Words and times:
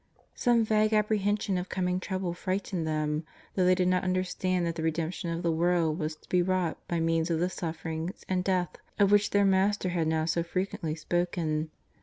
Some 0.33 0.65
vague 0.65 0.93
apprehension 0.95 1.59
of 1.59 1.69
coming 1.69 1.99
trouble 1.99 2.33
frightened 2.33 2.87
them, 2.87 3.23
though 3.53 3.65
they 3.65 3.75
did 3.75 3.87
not 3.87 4.03
understand 4.03 4.65
that 4.65 4.73
the 4.73 4.81
redemption 4.81 5.29
of 5.29 5.43
the 5.43 5.51
world 5.51 5.99
was 5.99 6.15
to 6.15 6.27
be 6.27 6.41
wrought 6.41 6.79
by 6.87 6.99
means 6.99 7.29
of 7.29 7.39
the 7.39 7.51
sufferinars 7.51 8.25
and 8.27 8.43
death 8.43 8.77
of 8.97 9.11
which 9.11 9.29
their 9.29 9.45
Mas 9.45 9.77
ter 9.77 9.89
had 9.89 10.07
now 10.07 10.25
so 10.25 10.41
frequently 10.41 10.95
spoken. 10.95 11.69